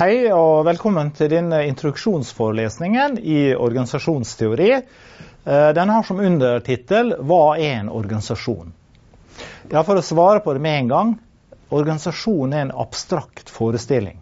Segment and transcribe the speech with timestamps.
[0.00, 4.68] Hei og velkommen til denne introduksjonsforelesningen i organisasjonsteori.
[4.72, 8.70] Eh, den har som undertittel 'Hva er en organisasjon?'
[9.68, 11.12] Ja, For å svare på det med en gang
[11.68, 14.16] organisasjon er en abstrakt forestilling.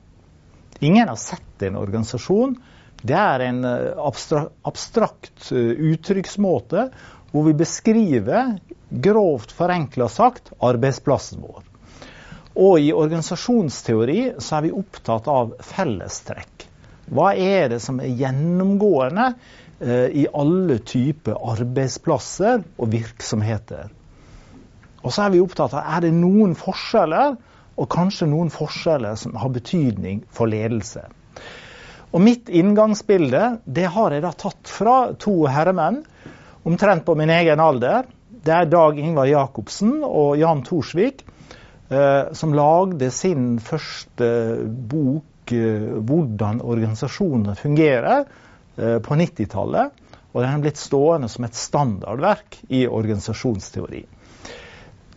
[0.81, 2.57] Ingen har sett en organisasjon.
[3.03, 6.91] Det er en eh, abstrakt eh, uttrykksmåte
[7.31, 8.59] hvor vi beskriver,
[8.91, 11.68] grovt forenkla sagt, arbeidsplassen vår.
[12.59, 16.65] Og i organisasjonsteori så er vi opptatt av fellestrekk.
[17.15, 19.29] Hva er det som er gjennomgående
[19.81, 23.93] eh, i alle typer arbeidsplasser og virksomheter?
[25.05, 27.39] Og så er vi opptatt av er det noen forskjeller,
[27.79, 31.05] og kanskje noen forskjeller som har betydning for ledelse.
[32.11, 36.01] Og mitt inngangsbilde det har jeg da tatt fra to herremenn
[36.67, 38.09] omtrent på min egen alder.
[38.29, 41.23] Det er Dag Ingvar Jacobsen og Jan Thorsvik
[42.37, 44.29] som lagde sin første
[44.69, 48.25] bok eh, 'Hvordan organisasjoner fungerer'
[48.77, 49.91] eh, på 90-tallet.
[50.33, 54.05] Og den er blitt stående som et standardverk i organisasjonsteori.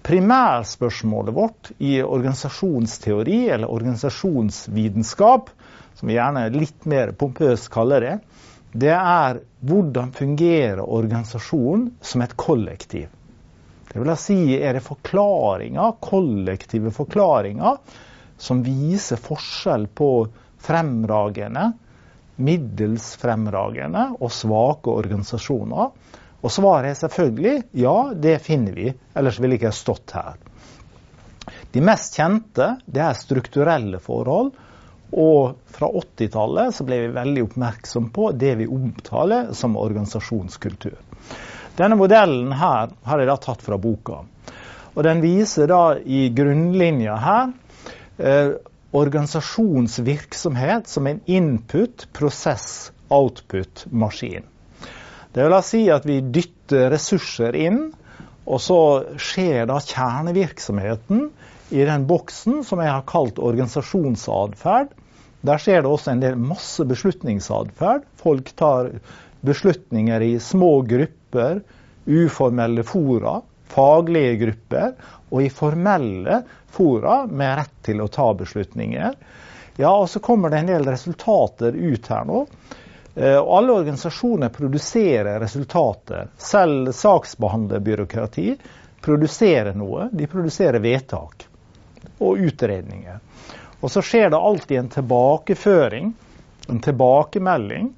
[0.01, 5.49] Primærspørsmålet vårt i organisasjonsteori, eller organisasjonsvitenskap,
[5.93, 8.15] som vi gjerne litt mer pompøst kaller det,
[8.73, 13.11] det er hvordan fungerer organisasjonen som et kollektiv.
[13.91, 17.79] Det vil si er det forklaringer, kollektive forklaringer
[18.41, 20.11] som viser forskjell på
[20.61, 21.71] fremragende,
[22.41, 25.91] middels fremragende og svake organisasjoner.
[26.41, 30.39] Og svaret er selvfølgelig ja, det finner vi, ellers ville jeg ikke stått her.
[31.71, 34.51] De mest kjente det er strukturelle forhold.
[35.11, 40.95] Og fra 80-tallet ble vi veldig oppmerksom på det vi omtaler som organisasjonskultur.
[41.77, 44.21] Denne modellen her har jeg da tatt fra boka.
[44.91, 47.51] Og Den viser da i grunnlinja her
[48.19, 48.57] eh,
[48.91, 54.43] organisasjonsvirksomhet som en input, prosess, output-maskin.
[55.31, 57.85] Det vil da si at vi dytter ressurser inn,
[58.43, 58.79] og så
[59.21, 61.29] skjer da kjernevirksomheten
[61.71, 64.91] i den boksen som jeg har kalt organisasjonsatferd.
[65.41, 68.03] Der skjer det også en del masse beslutningsatferd.
[68.19, 68.91] Folk tar
[69.41, 71.61] beslutninger i små grupper
[72.05, 74.93] uformelle fora, faglige grupper
[75.29, 76.41] og i formelle
[76.71, 79.15] fora med rett til å ta beslutninger.
[79.79, 82.45] Ja, og så kommer det en del resultater ut her nå.
[83.15, 86.27] Eh, og alle organisasjoner produserer resultater.
[86.37, 88.55] Selv saksbehandlerbyråkrati
[89.01, 90.09] produserer noe.
[90.11, 91.47] De produserer vedtak
[92.21, 93.19] og utredninger.
[93.81, 96.11] Og så skjer det alltid en tilbakeføring,
[96.69, 97.89] en tilbakemelding,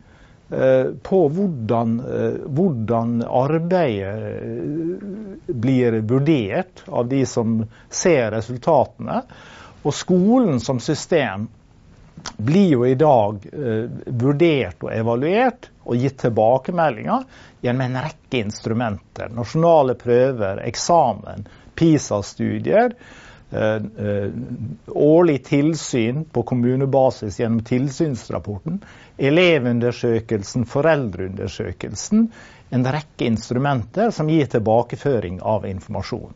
[1.04, 5.08] på hvordan, eh, hvordan, arbeidet eh,
[5.48, 9.22] blir vurdert av de som ser resultatene.
[9.84, 11.48] Og skolen som system
[12.38, 13.42] blir jo i dag
[14.06, 17.26] vurdert og evaluert og gitt tilbakemeldinger
[17.66, 19.34] gjennom en rekke instrumenter.
[19.36, 21.44] Nasjonale prøver, eksamen,
[21.76, 22.96] PISA-studier.
[24.88, 28.80] Årlig tilsyn på kommunebasis gjennom tilsynsrapporten
[29.18, 32.28] elevundersøkelsen, foreldreundersøkelsen,
[32.70, 36.34] en rekke instrumenter som gir tilbakeføring av informasjon.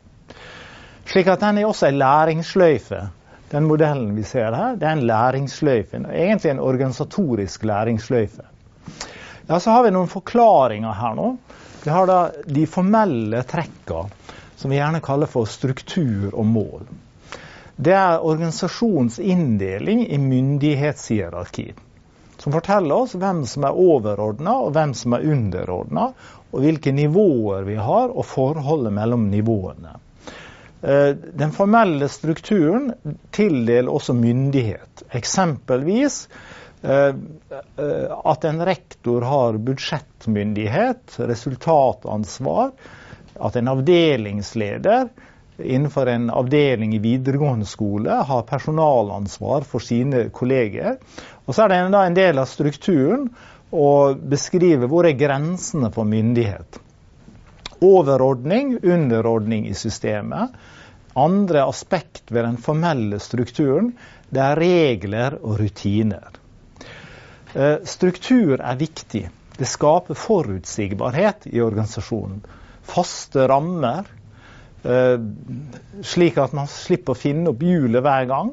[1.07, 3.01] Slik at den er også en læringsløyfe.
[3.49, 6.03] Den modellen vi ser her, det er en læringsløyfe.
[6.11, 8.43] Egentlig en organisatorisk læringsløyfe.
[9.47, 11.37] Ja, Så har vi noen forklaringer her nå.
[11.83, 14.03] Vi har da de formelle trekka,
[14.59, 16.83] som vi gjerne kaller for struktur og mål.
[17.77, 21.71] Det er organisasjonens inndeling i myndighetshierarki
[22.37, 26.11] som forteller oss hvem som er overordna og hvem som er underordna,
[26.51, 29.97] og hvilke nivåer vi har, og forholdet mellom nivåene.
[30.81, 31.09] Eh,
[31.41, 32.93] den formelle strukturen
[33.35, 35.03] tildeler også myndighet.
[35.17, 36.27] Eksempelvis
[36.83, 37.17] eh,
[38.33, 42.71] at en rektor har budsjettmyndighet, resultatansvar.
[43.37, 45.09] At en avdelingsleder
[45.57, 50.97] innenfor en avdeling i videregående skole har personalansvar for sine kolleger.
[51.45, 53.29] Og så er det en del av strukturen
[53.71, 56.79] å beskrive hvor er grensene for myndighet.
[57.83, 60.53] Overordning, underordning i systemet.
[61.17, 63.91] Andre aspekt ved den formelle strukturen
[64.29, 66.35] det er regler og rutiner.
[67.55, 69.23] Eh, struktur er viktig.
[69.57, 72.43] Det skaper forutsigbarhet i organisasjonen.
[72.87, 74.05] Faste rammer,
[74.83, 78.51] slik at man slipper å finne opp hjulet hver gang.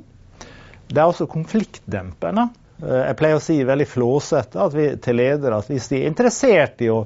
[0.89, 2.49] Det er også konfliktdempende.
[2.83, 4.69] Eh, jeg pleier å si veldig flåsete
[5.05, 7.05] til ledere at hvis de er interessert i å,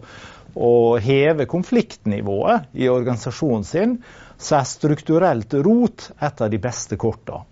[0.55, 0.73] å
[1.03, 3.97] heve konfliktnivået i organisasjonen sin,
[4.38, 7.43] så er strukturelt rot et av de beste korta.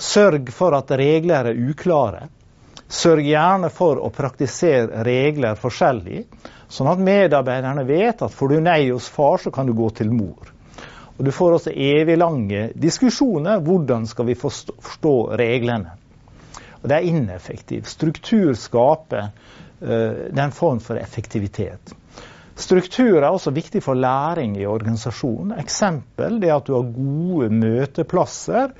[0.00, 2.28] Sørg for at regler er uklare.
[2.90, 6.24] Sørg gjerne for å praktisere regler forskjellig,
[6.70, 10.10] sånn at medarbeiderne vet at får du nei hos far, så kan du gå til
[10.14, 10.50] mor.
[11.20, 13.60] Og Du får også evig lange diskusjoner.
[13.60, 15.92] Hvordan skal vi forstå, reglene?
[16.80, 17.90] Og Det er ineffektivt.
[17.92, 21.92] Struktur skaper uh, den form for effektivitet.
[22.56, 25.58] Struktur er også viktig for læring i organisasjonen.
[25.60, 28.72] Eksempel er at du har gode møteplasser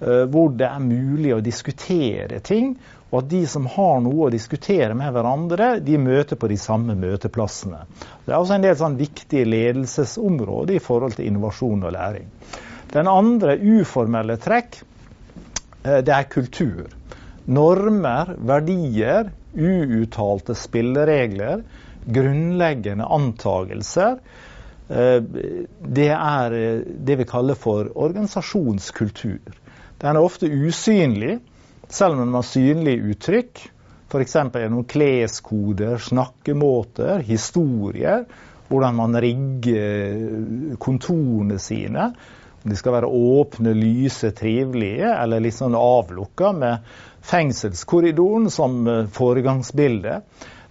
[0.00, 2.70] hvor det er mulig å diskutere ting,
[3.10, 6.94] og at de som har noe å diskutere med hverandre, de møter på de samme
[6.98, 7.82] møteplassene.
[8.24, 12.28] Det er også en del sånn viktige ledelsesområder i forhold til innovasjon og læring.
[12.94, 14.80] Den andre uformelle trekk,
[15.82, 16.94] eh, det er kultur.
[17.50, 21.64] Normer, verdier, uuttalte spilleregler,
[22.06, 24.20] grunnleggende antagelser.
[24.88, 25.18] Eh,
[25.98, 29.58] det er eh, det vi kaller for organisasjonskultur.
[30.00, 31.38] Den er ofte usynlig,
[31.88, 33.70] selv om den har synlige uttrykk,
[34.10, 34.34] f.eks.
[34.34, 38.24] gjennom kleskoder, snakkemåter, historier,
[38.70, 42.12] hvordan man rigger kontorene sine.
[42.62, 46.78] Om de skal være åpne, lyse, trivelige, eller litt sånn avlukka med
[47.26, 50.20] fengselskorridoren som eh, foregangsbilde.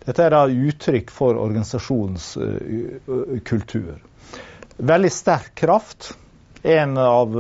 [0.06, 4.00] Dette er da uttrykk for organisasjonskultur.
[4.80, 6.18] Veldig sterk kraft
[6.64, 7.36] en av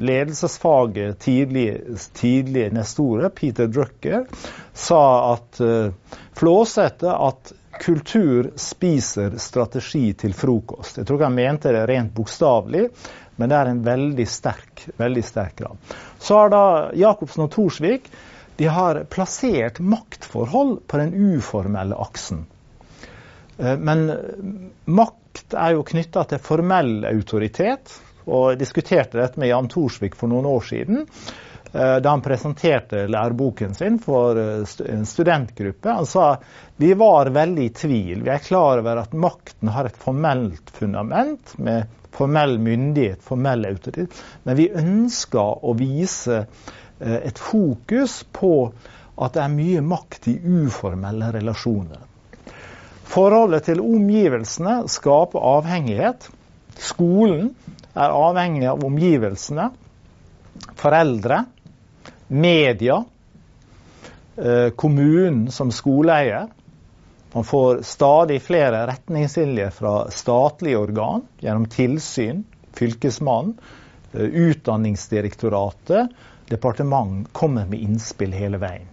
[0.00, 4.26] ledelsesfaget ledelsesfaget tidlig neste nestorer, Peter Drucker,
[4.74, 5.90] sa at uh,
[6.36, 10.98] flåsete at kultur spiser strategi til frokost.
[10.98, 12.88] Jeg tror ikke han mente det rent bokstavelig,
[13.38, 15.94] men det er en veldig sterk, veldig sterk grad.
[16.18, 16.64] Så har da
[16.98, 18.10] Jacobsen og Thorsvik
[18.58, 22.42] de har plassert maktforhold på den uformelle aksen.
[23.58, 24.08] Eh, men
[24.84, 27.94] makt er jo knytta til formell autoritet,
[28.28, 31.06] og diskuterte dette med Jan Thorsvik for noen år siden.
[31.72, 35.90] Eh, da han presenterte læreboken sin for eh, en studentgruppe.
[35.90, 36.38] Han sa
[36.76, 38.22] vi var veldig i tvil.
[38.24, 44.16] Vi er klar over at makten har et formelt fundament med formell myndighet, formell autoritet.
[44.42, 48.54] Men vi ønsker å vise eh, et fokus på
[49.18, 52.06] at det er mye makt i uformelle relasjoner.
[53.08, 56.28] Forholdet til omgivelsene skaper avhengighet.
[56.78, 57.50] Skolen
[57.98, 59.70] er avhengig av omgivelsene.
[60.78, 61.44] Foreldre,
[62.28, 63.04] media,
[64.36, 66.48] eh, kommunen som skoleeier.
[67.32, 72.44] Man får stadig flere retningslinjer fra statlige organ gjennom tilsyn,
[72.78, 73.58] Fylkesmannen,
[74.12, 76.08] eh, Utdanningsdirektoratet,
[76.48, 78.86] departement kommer med innspill hele veien.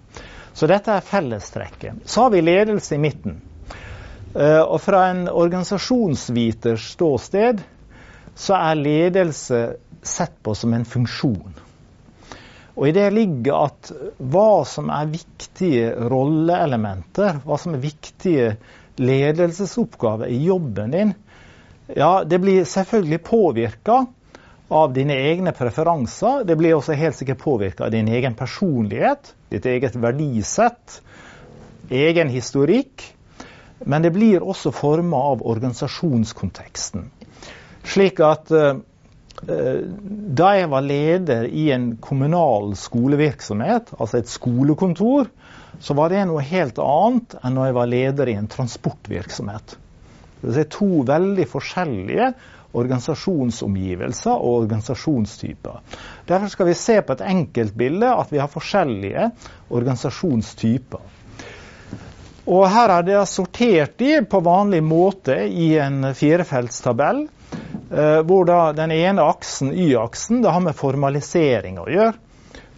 [0.53, 2.05] Så dette er fellestrekket.
[2.05, 3.41] Så har vi ledelse i midten.
[4.35, 7.61] Eh, og fra en organisasjonsviters ståsted
[8.35, 9.61] så er ledelse
[10.05, 11.61] sett på som en funksjon.
[12.75, 18.49] Og I det ligger at hva som er viktige rolleelementer, hva som er viktige
[18.99, 21.13] ledelsesoppgaver i jobben din,
[21.95, 24.03] ja, det blir selvfølgelig påvirka
[24.67, 26.43] av dine egne preferanser.
[26.43, 30.99] Det blir også helt sikkert påvirka av din egen personlighet, ditt eget verdisett,
[31.89, 33.05] egen historikk.
[33.85, 37.11] Men det blir også forma av organisasjonskonteksten.
[37.85, 38.77] Slik at uh,
[39.45, 45.29] da jeg var leder i en kommunal skolevirksomhet, altså et skolekontor,
[45.79, 49.75] så var det noe helt annet enn når jeg var leder i en transportvirksomhet.
[50.45, 52.29] Det er to veldig forskjellige
[52.75, 55.79] organisasjonsomgivelser og organisasjonstyper.
[56.27, 59.29] Derfor skal vi se på et enkeltbilde at vi har forskjellige
[59.69, 61.13] organisasjonstyper.
[62.45, 67.25] Og Her er det sortert de på vanlig måte i en firefeltstabell.
[67.91, 72.15] Eh, hvor da den ene aksen, Y-aksen, det har med formalisering å gjøre.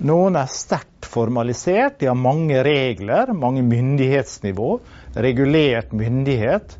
[0.07, 4.73] Noen er sterkt formalisert, de har mange regler, mange myndighetsnivå,
[5.15, 6.75] regulert myndighet,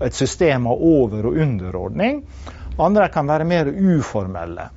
[0.00, 2.24] et system av over- og underordning.
[2.78, 4.70] Andre kan være mer uformelle.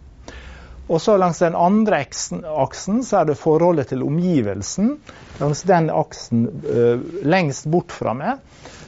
[0.88, 4.98] Og så Langs den andre aksen så er det forholdet til omgivelsen.
[5.40, 8.44] Langs den aksen uh, lengst bort fra meg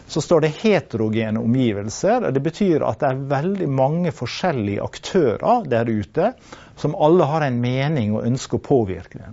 [0.07, 2.27] så står det heterogene omgivelser.
[2.27, 6.33] og Det betyr at det er veldig mange forskjellige aktører der ute
[6.75, 9.31] som alle har en mening og ønsker å påvirke.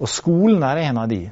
[0.00, 1.30] Og skolen er en av de.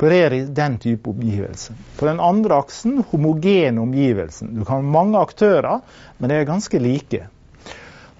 [0.00, 1.76] Opererer i den type omgivelser.
[1.96, 4.54] På den andre aksen homogene omgivelsen.
[4.56, 5.80] Du kan ha mange aktører,
[6.18, 7.26] men de er ganske like.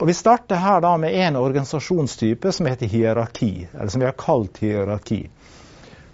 [0.00, 4.14] Og Vi starter her da med en organisasjonstype som heter hierarki, eller som vi har
[4.17, 5.31] kalt hierarki.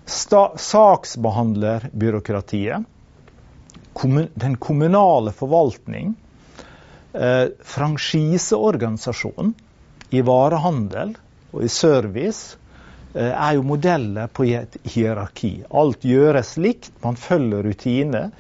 [0.06, 2.84] Saksbehandlerbyråkratiet
[4.34, 6.14] den kommunale forvaltning,
[7.12, 9.54] eh, franchiseorganisasjon
[10.10, 11.16] i varehandel
[11.52, 12.56] og i service,
[13.14, 15.64] eh, er jo modeller på et hierarki.
[15.70, 18.30] Alt gjøres likt, man følger rutiner.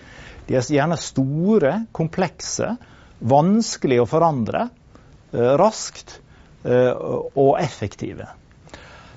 [0.46, 2.76] De er gjerne store, komplekse,
[3.20, 4.68] vanskelig å forandre
[5.32, 6.20] eh, raskt
[6.66, 8.24] og effektive.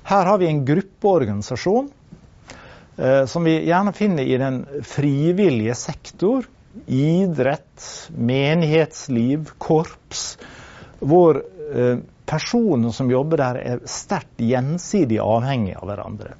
[0.06, 1.88] Her har vi en gruppeorganisasjon
[3.26, 6.44] som vi gjerne finner i den frivillige sektor.
[6.86, 10.38] Idrett, menighetsliv, korps.
[11.00, 11.40] Hvor
[12.30, 16.34] personene som jobber der, er sterkt gjensidig avhengige av hverandre.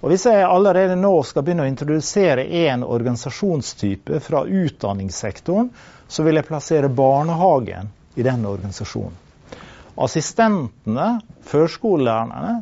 [0.00, 5.68] Og Hvis jeg allerede nå skal begynne å introdusere én organisasjonstype fra utdanningssektoren,
[6.08, 9.16] så vil jeg plassere barnehagen i den organisasjonen.
[10.00, 12.54] Assistentene, førskolelærerne,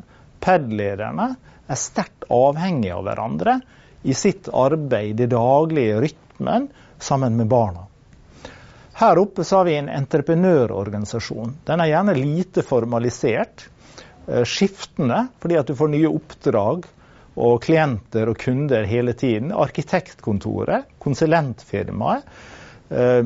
[0.43, 1.29] PED-lederne
[1.69, 3.59] er sterkt avhengige av hverandre
[4.03, 7.85] i sitt arbeid, i det daglige rytmen, sammen med barna.
[8.99, 11.53] Her oppe så har vi en entreprenørorganisasjon.
[11.67, 13.69] Den er gjerne lite formalisert.
[14.27, 16.89] Eh, skiftende, fordi at du får nye oppdrag
[17.39, 19.53] og klienter og kunder hele tiden.
[19.55, 22.27] Arkitektkontoret, konsulentfirmaet,
[22.91, 23.23] eh,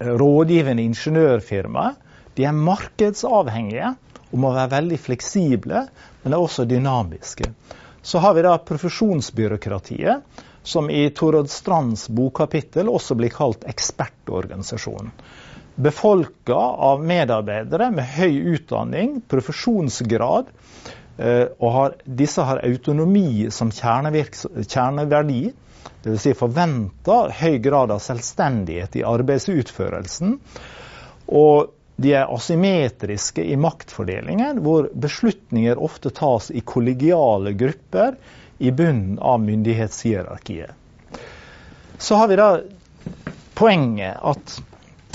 [0.00, 1.98] rådgivende ingeniørfirmaet.
[2.38, 3.90] De er markedsavhengige
[4.30, 5.84] og må være veldig fleksible,
[6.22, 7.50] men er også dynamiske.
[8.02, 10.22] Så har vi da profesjonsbyråkratiet,
[10.62, 15.12] som i Torodd Strands bokkapittel også blir kalt ekspertorganisasjonen.
[15.80, 16.58] Befolka
[16.90, 20.50] av medarbeidere med høy utdanning, profesjonsgrad,
[21.16, 25.42] eh, og har, disse har autonomi som kjerneverdi.
[26.04, 26.20] Dvs.
[26.20, 30.36] Si forventa høy grad av selvstendighet i arbeidsutførelsen.
[31.40, 38.16] Og de er asymmetriske i maktfordelingen, hvor beslutninger ofte tas i kollegiale grupper
[38.58, 40.70] i bunnen av myndighetshierarkiet.
[41.98, 42.48] Så har vi da
[43.54, 44.56] poenget at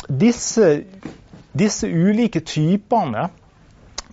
[0.07, 0.69] disse,
[1.57, 3.31] disse ulike typene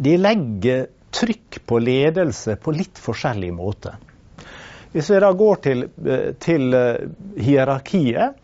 [0.00, 3.98] de legger trykk på ledelse på litt forskjellig måte.
[4.96, 5.90] Hvis vi da går til,
[6.40, 7.04] til eh,
[7.36, 8.40] hierarkiet,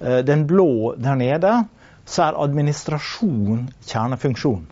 [0.00, 1.52] eh, den blå der nede,
[2.08, 4.66] så er administrasjon kjernefunksjon.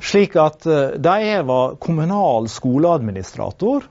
[0.00, 3.84] Slik at eh, da jeg var kommunal skoleadministrator,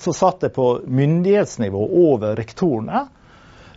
[0.00, 3.04] så satt jeg på myndighetsnivå over rektorene.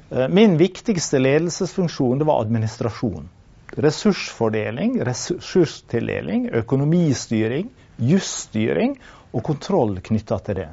[0.10, 3.28] Eh, min viktigste ledelsesfunksjon det var administrasjon.
[3.76, 7.68] Ressursfordeling, ressurstildeling, økonomistyring,
[8.00, 8.96] jusstyring
[9.36, 10.70] og kontroll knytta til det.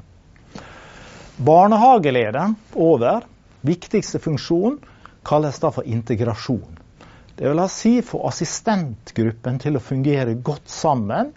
[1.43, 3.27] Barnehagelederen over,
[3.67, 4.79] viktigste funksjon,
[5.27, 6.79] kalles da for integrasjon.
[7.37, 11.33] Det vil si få assistentgruppen til å fungere godt sammen,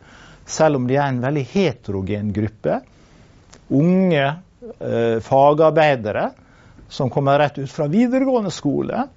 [0.45, 2.81] selv om de er en veldig heterogen gruppe
[3.67, 4.35] unge
[4.79, 6.29] eh, fagarbeidere
[6.89, 9.07] som kommer rett ut fra videregående skole.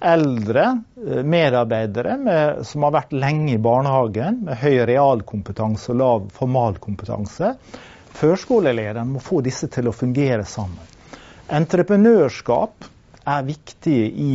[0.00, 6.30] Eldre eh, medarbeidere med, som har vært lenge i barnehagen, med høy realkompetanse og lav
[6.36, 7.54] formalkompetanse.
[8.12, 10.90] Førskolelederen må få disse til å fungere sammen.
[11.52, 12.90] Entreprenørskap
[13.28, 14.32] er viktig i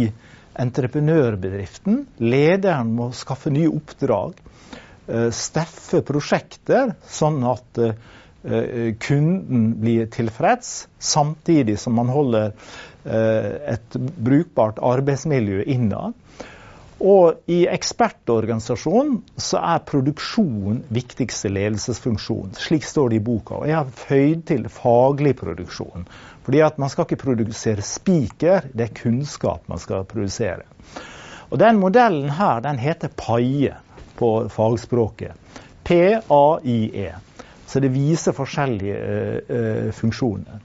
[0.57, 2.03] entreprenørbedriften.
[2.19, 4.39] Lederen må skaffe nye oppdrag.
[5.07, 12.51] Eh, steffe prosjekter, sånn at eh, kunden blir tilfreds, samtidig som man holder
[13.05, 16.17] eh, et brukbart arbeidsmiljø innad.
[16.97, 22.55] Og i ekspertorganisasjonen så er produksjon viktigste ledelsesfunksjon.
[22.57, 23.59] Slik står det i boka.
[23.59, 26.07] Og jeg har føyd til faglig produksjon.
[26.47, 30.65] Fordi at man skal ikke produsere spiker, det er kunnskap man skal produsere.
[31.51, 33.75] Og den modellen her, den heter PAIE
[34.17, 35.37] på fagspråket.
[35.85, 37.09] P-a-i-e.
[37.67, 40.63] Så det viser forskjellige uh, funksjoner.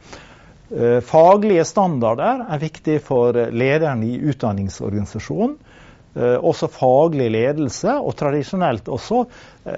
[0.73, 5.59] Uh, faglige standarder er viktig for lederen i utdanningsorganisasjonen.
[6.13, 9.23] Uh, også faglig ledelse, og tradisjonelt også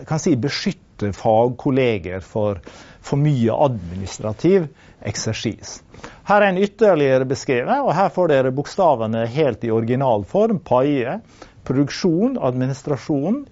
[0.08, 2.58] kan si, beskytte fagkolleger for
[3.04, 4.68] for mye administrativ
[5.04, 5.80] eksersis.
[6.28, 10.62] Her er en ytterligere beskrevet, og her får dere bokstavene helt i originalform.
[10.64, 11.18] PAIE.
[11.64, 13.44] Produksjon, administrasjon,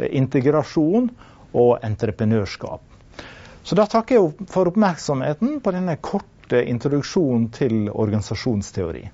[0.00, 1.10] integrasjon
[1.52, 2.80] og entreprenørskap.
[3.62, 9.04] Så da takker jeg for oppmerksomheten på denne korte introduksjonen til organisasjonsteori.